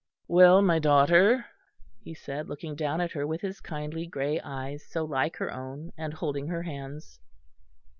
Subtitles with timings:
[0.27, 1.45] "Well, my daughter,"
[1.99, 5.91] he said, looking down at her with his kindly grey eyes so like her own,
[5.95, 7.19] and holding her hands.